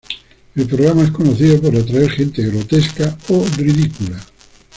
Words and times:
El 0.55 0.65
programa 0.67 1.03
es 1.03 1.11
conocido 1.11 1.61
por 1.61 1.75
atraer 1.75 2.09
gente 2.09 2.41
grotesca 2.41 3.15
o 3.29 3.45
ridícula. 3.55 4.17